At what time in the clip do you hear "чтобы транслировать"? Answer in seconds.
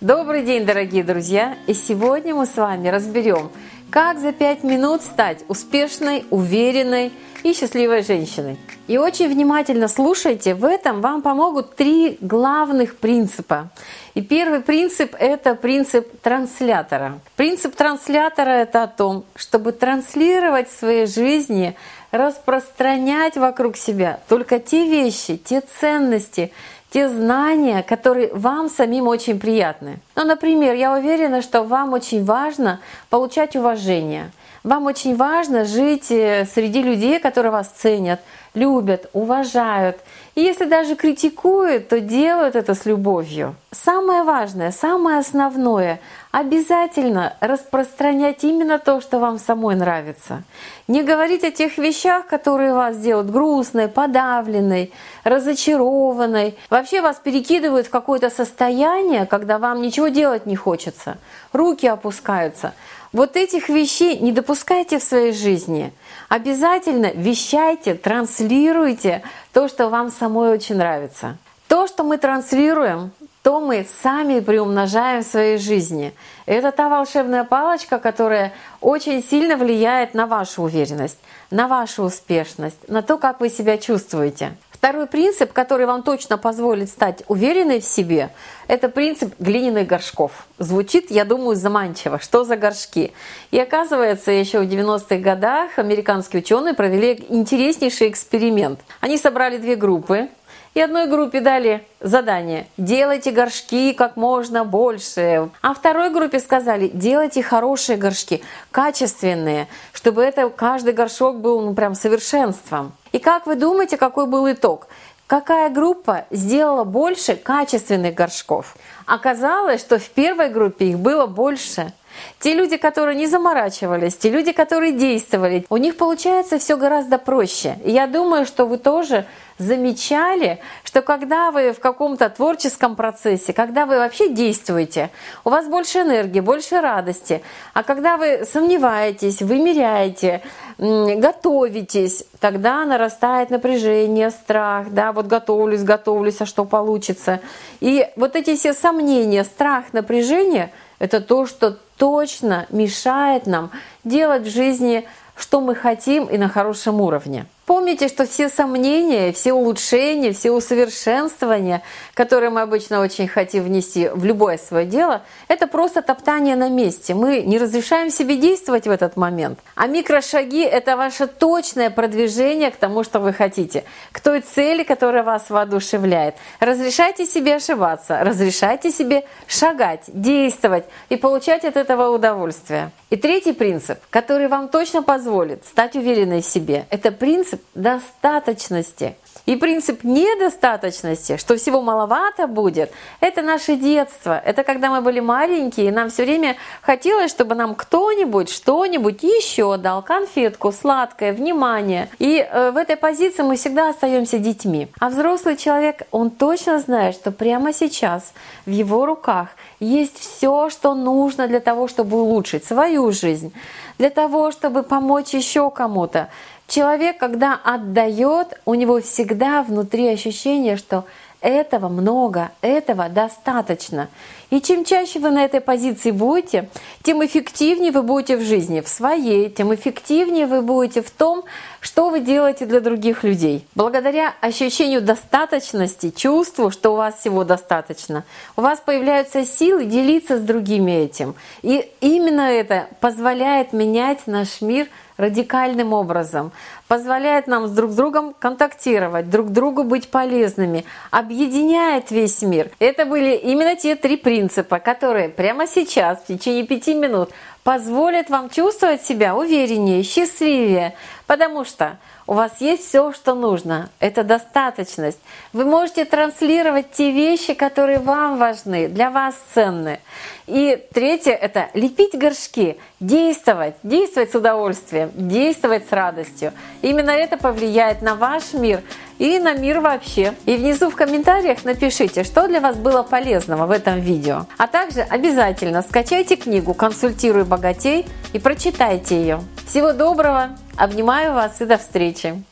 19.36-20.70